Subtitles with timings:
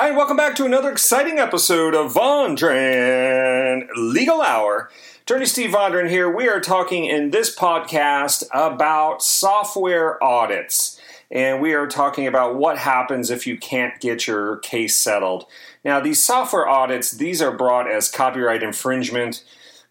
[0.00, 4.88] Hi, and welcome back to another exciting episode of Vondran Legal Hour.
[5.24, 6.34] Attorney Steve Vondran here.
[6.34, 10.98] We are talking in this podcast about software audits.
[11.30, 15.44] And we are talking about what happens if you can't get your case settled.
[15.84, 19.44] Now, these software audits, these are brought as copyright infringement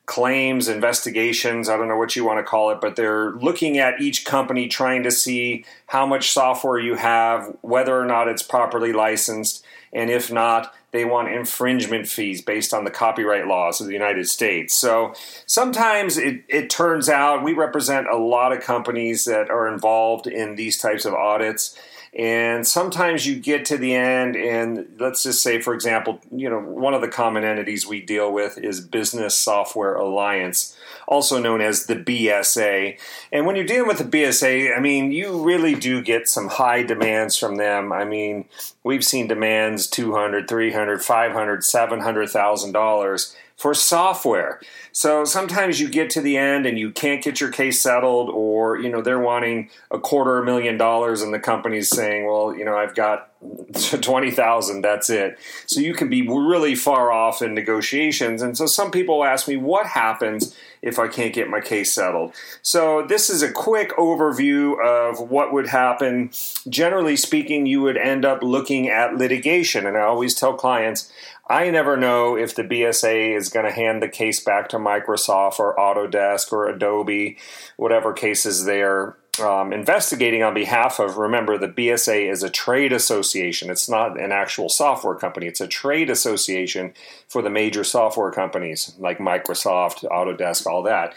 [0.10, 4.02] claims, investigations, I don't know what you want to call it, but they're looking at
[4.02, 8.91] each company trying to see how much software you have, whether or not it's properly
[8.91, 9.64] licensed,
[9.94, 14.27] and if not, they want infringement fees based on the copyright laws of the United
[14.27, 14.75] States.
[14.75, 15.13] So
[15.45, 20.55] sometimes it, it turns out we represent a lot of companies that are involved in
[20.55, 21.77] these types of audits
[22.17, 26.59] and sometimes you get to the end, and let's just say, for example, you know,
[26.59, 30.75] one of the common entities we deal with is Business Software Alliance,
[31.08, 32.97] also known as the BSA.
[33.31, 36.81] And when you're dealing with the BSA, I mean, you really do get some high
[36.81, 37.94] demands from them.
[37.94, 38.45] I mean,
[38.83, 44.61] we've seen demands 200, 300, 500, 700,000 dollars for software.
[44.94, 48.80] So sometimes you get to the end and you can't get your case settled, or
[48.80, 52.63] you know they're wanting a quarter a million dollars, and the company's saying, "Well, you
[52.63, 53.30] know, I've got
[54.02, 54.81] twenty thousand.
[54.81, 58.41] That's it." So you can be really far off in negotiations.
[58.41, 62.33] And so some people ask me, "What happens if I can't get my case settled?"
[62.61, 66.31] So this is a quick overview of what would happen.
[66.67, 71.11] Generally speaking, you would end up looking at litigation, and I always tell clients.
[71.52, 75.59] I never know if the BSA is going to hand the case back to Microsoft
[75.59, 77.38] or Autodesk or Adobe,
[77.75, 81.18] whatever cases they're um, investigating on behalf of.
[81.18, 83.70] Remember, the BSA is a trade association.
[83.70, 85.48] It's not an actual software company.
[85.48, 86.94] It's a trade association
[87.28, 91.14] for the major software companies like Microsoft, Autodesk, all that.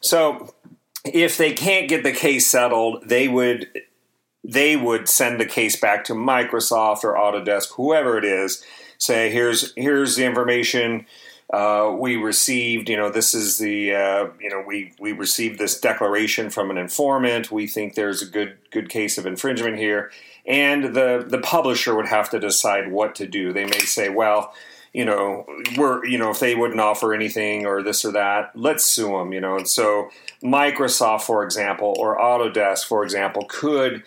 [0.00, 0.54] So,
[1.04, 3.68] if they can't get the case settled, they would
[4.44, 8.62] they would send the case back to Microsoft or Autodesk, whoever it is,
[8.98, 11.06] say here's here's the information
[11.50, 12.88] uh, we received.
[12.88, 16.78] You know, this is the uh, you know we we received this declaration from an
[16.78, 17.50] informant.
[17.50, 20.10] We think there's a good good case of infringement here,
[20.44, 23.52] and the the publisher would have to decide what to do.
[23.52, 24.52] They may say, well.
[24.92, 25.44] You know,
[25.76, 29.30] we're you know if they wouldn't offer anything or this or that, let's sue them.
[29.30, 30.08] You know, and so
[30.42, 34.04] Microsoft, for example, or Autodesk, for example, could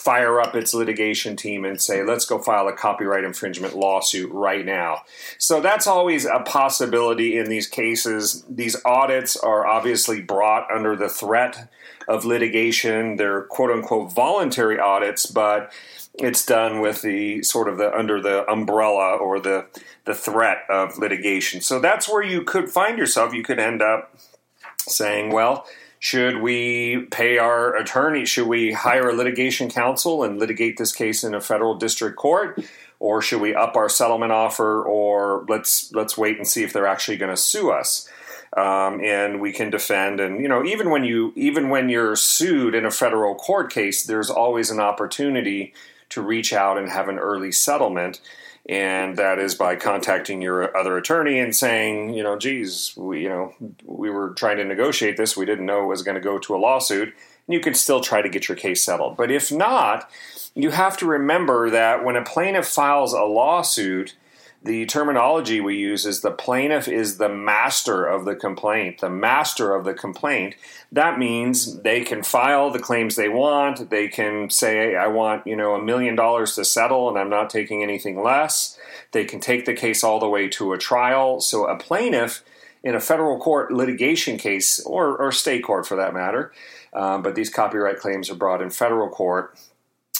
[0.00, 4.64] fire up its litigation team and say, let's go file a copyright infringement lawsuit right
[4.64, 5.02] now.
[5.36, 8.42] So that's always a possibility in these cases.
[8.48, 11.70] These audits are obviously brought under the threat
[12.08, 13.16] of litigation.
[13.16, 15.70] They're quote unquote voluntary audits, but
[16.14, 19.66] it's done with the sort of the under the umbrella or the
[20.06, 21.60] the threat of litigation.
[21.60, 23.34] So that's where you could find yourself.
[23.34, 24.16] You could end up
[24.88, 25.66] saying, well,
[26.00, 28.24] should we pay our attorney?
[28.24, 32.64] Should we hire a litigation counsel and litigate this case in a federal district court?
[32.98, 34.82] Or should we up our settlement offer?
[34.82, 38.08] Or let's let's wait and see if they're actually going to sue us.
[38.56, 40.20] Um, and we can defend.
[40.20, 44.02] And you know, even when you even when you're sued in a federal court case,
[44.02, 45.74] there's always an opportunity
[46.08, 48.20] to reach out and have an early settlement
[48.68, 53.28] and that is by contacting your other attorney and saying, you know, geez, we, you
[53.28, 53.54] know,
[53.84, 56.54] we were trying to negotiate this, we didn't know it was going to go to
[56.54, 59.16] a lawsuit, and you can still try to get your case settled.
[59.16, 60.10] But if not,
[60.54, 64.14] you have to remember that when a plaintiff files a lawsuit,
[64.62, 69.74] the terminology we use is the plaintiff is the master of the complaint, the master
[69.74, 70.54] of the complaint.
[70.92, 73.88] That means they can file the claims they want.
[73.88, 77.48] They can say, I want, you know, a million dollars to settle and I'm not
[77.48, 78.78] taking anything less.
[79.12, 81.40] They can take the case all the way to a trial.
[81.40, 82.42] So a plaintiff
[82.82, 86.52] in a federal court litigation case, or, or state court for that matter,
[86.92, 89.54] um, but these copyright claims are brought in federal court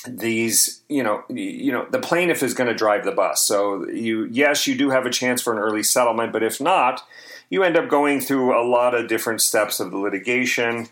[0.07, 3.45] these you know you know the plaintiff is going to drive the bus.
[3.45, 7.07] So you yes you do have a chance for an early settlement but if not
[7.51, 10.89] you end up going through a lot of different steps of the litigation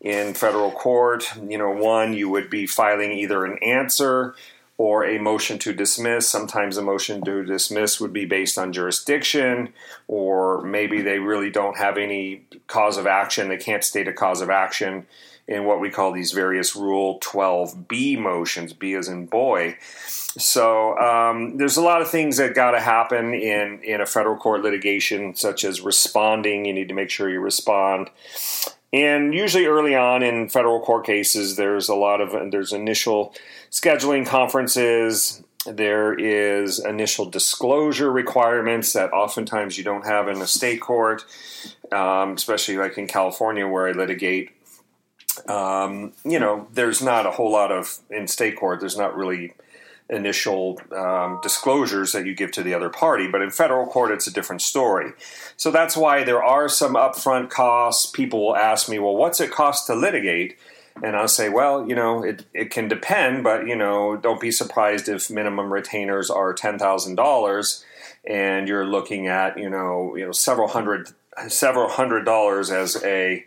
[0.00, 1.24] in federal court.
[1.48, 4.34] You know one you would be filing either an answer
[4.76, 6.28] or a motion to dismiss.
[6.28, 9.72] Sometimes a motion to dismiss would be based on jurisdiction
[10.08, 13.48] or maybe they really don't have any cause of action.
[13.48, 15.06] They can't state a cause of action
[15.48, 19.78] in what we call these various Rule 12B motions, B as in boy.
[20.36, 24.36] So um, there's a lot of things that got to happen in, in a federal
[24.36, 26.66] court litigation, such as responding.
[26.66, 28.10] You need to make sure you respond.
[28.92, 33.34] And usually early on in federal court cases, there's a lot of there's initial
[33.70, 35.42] scheduling conferences.
[35.66, 41.24] There is initial disclosure requirements that oftentimes you don't have in a state court,
[41.92, 44.50] um, especially like in California where I litigate
[45.48, 48.80] um, you know, there's not a whole lot of in state court.
[48.80, 49.54] There's not really
[50.10, 53.28] initial um, disclosures that you give to the other party.
[53.28, 55.12] But in federal court, it's a different story.
[55.56, 58.10] So that's why there are some upfront costs.
[58.10, 60.56] People will ask me, well, what's it cost to litigate?
[61.02, 64.50] And I'll say, well, you know, it, it can depend, but, you know, don't be
[64.50, 67.84] surprised if minimum retainers are $10,000
[68.24, 71.10] and you're looking at, you know, you know, several hundred,
[71.46, 73.44] several hundred dollars as a,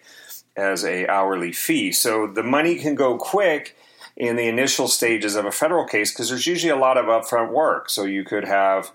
[0.56, 1.92] as a hourly fee.
[1.92, 3.75] So the money can go quick
[4.18, 7.51] in the initial stages of a federal case because there's usually a lot of upfront
[7.51, 7.89] work.
[7.89, 8.92] So you could have,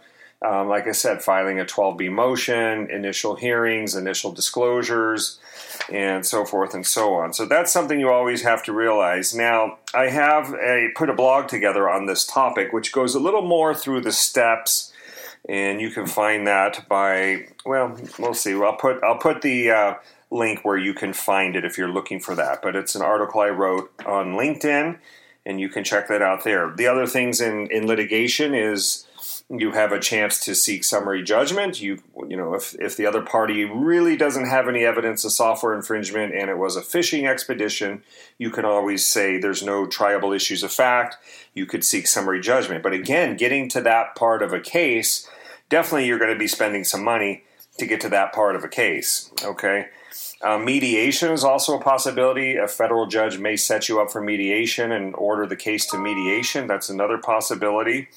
[0.46, 5.38] um, like I said, filing a 12B motion, initial hearings, initial disclosures,
[5.90, 7.32] and so forth and so on.
[7.32, 9.34] So that's something you always have to realize.
[9.34, 13.42] Now, I have a, put a blog together on this topic, which goes a little
[13.42, 14.92] more through the steps.
[15.48, 18.52] And you can find that by well, we'll see.
[18.52, 19.94] I'll put I'll put the uh,
[20.30, 22.62] link where you can find it if you're looking for that.
[22.62, 24.98] But it's an article I wrote on LinkedIn,
[25.44, 26.72] and you can check that out there.
[26.76, 29.06] The other things in, in litigation is
[29.48, 31.80] you have a chance to seek summary judgment.
[31.80, 35.74] You you know if if the other party really doesn't have any evidence of software
[35.74, 38.02] infringement and it was a fishing expedition,
[38.38, 41.16] you can always say there's no triable issues of fact.
[41.54, 42.82] You could seek summary judgment.
[42.82, 45.28] But again, getting to that part of a case,
[45.68, 47.44] definitely you're going to be spending some money
[47.78, 49.30] to get to that part of a case.
[49.44, 49.86] Okay.
[50.42, 52.56] Uh, mediation is also a possibility.
[52.56, 56.66] A federal judge may set you up for mediation and order the case to mediation.
[56.66, 58.08] That's another possibility.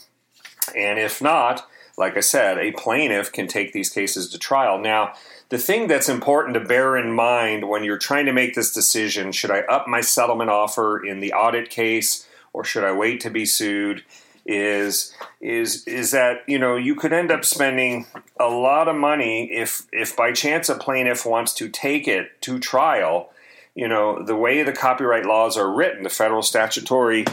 [0.76, 1.68] And if not,
[1.98, 4.78] like I said, a plaintiff can take these cases to trial.
[4.80, 5.14] Now,
[5.50, 9.32] the thing that's important to bear in mind when you're trying to make this decision
[9.32, 13.30] should I up my settlement offer in the audit case or should I wait to
[13.30, 14.04] be sued?
[14.50, 18.07] Is is is that you know you could end up spending
[18.40, 22.60] a lot of money if if by chance a plaintiff wants to take it to
[22.60, 23.31] trial.
[23.75, 27.25] You know the way the copyright laws are written the federal statutory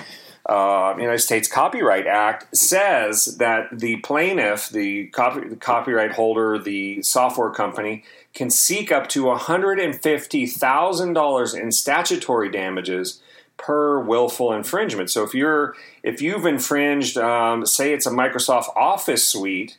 [0.49, 7.03] uh, United States Copyright Act says that the plaintiff, the, copy, the copyright holder, the
[7.03, 13.21] software company, can seek up to $150,000 in statutory damages
[13.57, 15.11] per willful infringement.
[15.11, 19.79] So if you're if you've infringed, um, say it's a Microsoft Office suite,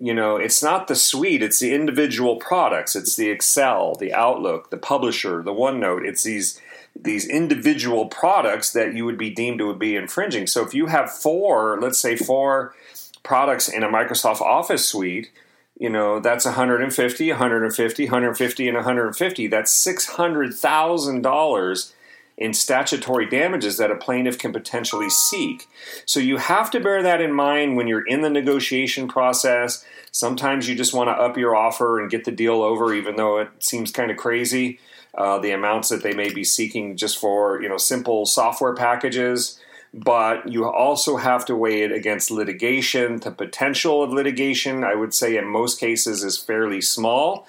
[0.00, 2.96] you know it's not the suite; it's the individual products.
[2.96, 6.06] It's the Excel, the Outlook, the Publisher, the OneNote.
[6.06, 6.60] It's these
[6.96, 10.46] these individual products that you would be deemed to be infringing.
[10.46, 12.74] So if you have four, let's say four
[13.24, 15.32] products in a Microsoft Office suite,
[15.78, 19.46] you know, that's 150, 150, 150, and 150.
[19.48, 21.92] That's $600,000
[22.36, 25.68] in statutory damages that a plaintiff can potentially seek.
[26.04, 29.84] So you have to bear that in mind when you're in the negotiation process.
[30.10, 33.38] Sometimes you just want to up your offer and get the deal over, even though
[33.38, 34.80] it seems kind of crazy.
[35.16, 39.60] Uh, the amounts that they may be seeking just for you know simple software packages,
[39.92, 43.20] but you also have to weigh it against litigation.
[43.20, 47.46] The potential of litigation, I would say, in most cases, is fairly small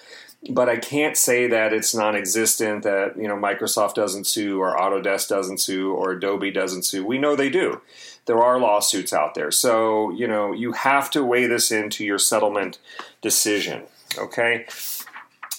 [0.50, 2.84] but I can't say that it's non-existent.
[2.84, 7.06] That you know Microsoft doesn't sue, or Autodesk doesn't sue, or Adobe doesn't sue.
[7.06, 7.82] We know they do.
[8.26, 12.20] There are lawsuits out there, so you know you have to weigh this into your
[12.20, 12.80] settlement
[13.22, 13.84] decision.
[14.18, 14.66] Okay.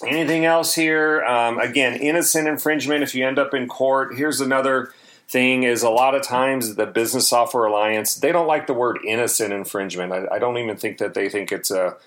[0.05, 1.23] Anything else here?
[1.23, 3.01] Um, again, innocent infringement.
[3.01, 4.93] If you end up in court, here's another
[5.27, 8.99] thing: is a lot of times the Business Software Alliance they don't like the word
[9.05, 10.13] innocent infringement.
[10.13, 11.97] I, I don't even think that they think it's a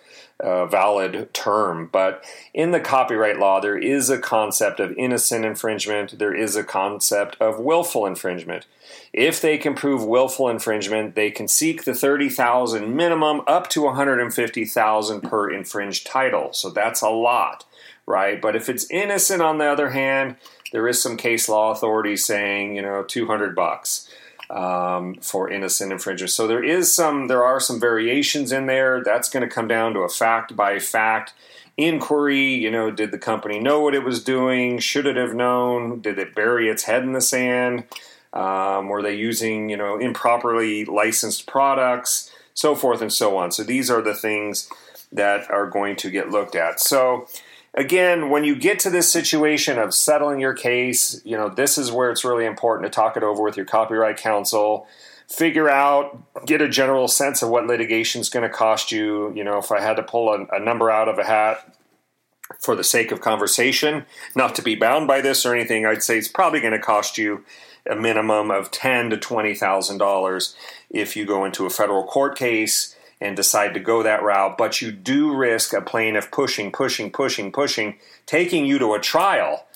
[0.42, 1.88] uh, valid term.
[1.90, 6.64] But in the copyright law, there is a concept of innocent infringement, there is a
[6.64, 8.66] concept of willful infringement.
[9.12, 15.20] If they can prove willful infringement, they can seek the 30,000 minimum up to 150,000
[15.20, 16.52] per infringed title.
[16.52, 17.64] So that's a lot,
[18.06, 18.40] right?
[18.40, 20.36] But if it's innocent on the other hand,
[20.72, 24.08] there is some case law authority saying, you know, 200 bucks
[24.50, 26.34] um, for innocent infringers.
[26.34, 29.02] So there is some, there are some variations in there.
[29.02, 31.32] That's going to come down to a fact by fact
[31.76, 32.54] inquiry.
[32.54, 34.78] You know, did the company know what it was doing?
[34.80, 36.00] Should it have known?
[36.00, 37.84] Did it bury its head in the sand?
[38.32, 42.30] Um, were they using, you know, improperly licensed products?
[42.54, 43.52] So forth and so on.
[43.52, 44.68] So these are the things
[45.12, 46.80] that are going to get looked at.
[46.80, 47.26] So
[47.74, 51.92] again, when you get to this situation of settling your case, you know, this is
[51.92, 54.86] where it's really important to talk it over with your copyright counsel.
[55.28, 59.32] Figure out, get a general sense of what litigation is going to cost you.
[59.34, 61.76] You know, if I had to pull a, a number out of a hat
[62.58, 66.18] for the sake of conversation, not to be bound by this or anything, I'd say
[66.18, 67.44] it's probably going to cost you
[67.88, 70.54] a minimum of ten to twenty thousand dollars
[70.90, 74.80] if you go into a federal court case and decide to go that route, but
[74.80, 77.96] you do risk a plaintiff pushing, pushing, pushing, pushing,
[78.26, 79.66] taking you to a trial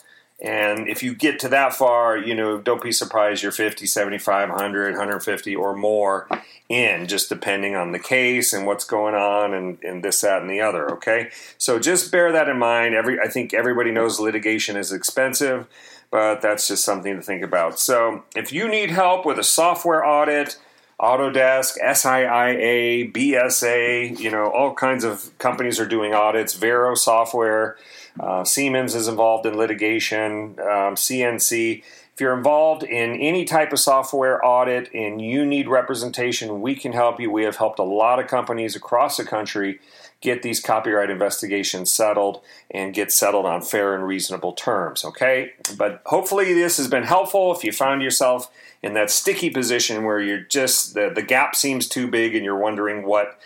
[0.42, 4.50] And if you get to that far, you know, don't be surprised you're 50, 75,
[4.50, 6.28] 100, 150 or more
[6.68, 10.50] in, just depending on the case and what's going on and, and this, that, and
[10.50, 10.90] the other.
[10.94, 11.30] Okay.
[11.56, 12.94] So just bear that in mind.
[12.94, 15.66] Every I think everybody knows litigation is expensive,
[16.10, 17.78] but that's just something to think about.
[17.78, 20.58] So if you need help with a software audit,
[21.04, 27.76] Autodesk, SIIA, BSA, you know, all kinds of companies are doing audits, Vero software,
[28.18, 31.82] uh, Siemens is involved in litigation, um, CNC.
[32.14, 36.92] If you're involved in any type of software audit and you need representation, we can
[36.92, 37.30] help you.
[37.30, 39.80] We have helped a lot of companies across the country
[40.24, 42.40] get these copyright investigations settled
[42.70, 45.52] and get settled on fair and reasonable terms, okay?
[45.76, 48.50] But hopefully this has been helpful if you found yourself
[48.82, 52.58] in that sticky position where you're just the, the gap seems too big and you're
[52.58, 53.38] wondering what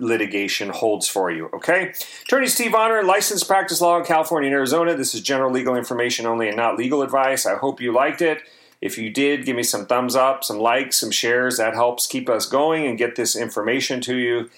[0.00, 1.50] litigation holds for you.
[1.52, 1.92] Okay?
[2.24, 4.96] Attorney Steve Vondran, licensed practice law in California and Arizona.
[4.96, 7.44] This is general legal information only and not legal advice.
[7.44, 8.42] I hope you liked it.
[8.80, 11.58] If you did, give me some thumbs up, some likes, some shares.
[11.58, 14.50] That helps keep us going and get this information to you.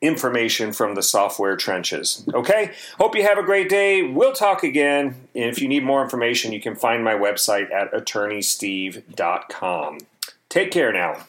[0.00, 2.24] Information from the software trenches.
[2.34, 2.72] Okay?
[2.98, 4.02] Hope you have a great day.
[4.02, 5.28] We'll talk again.
[5.34, 9.98] And if you need more information, you can find my website at attorneysteve.com.
[10.48, 11.26] Take care now.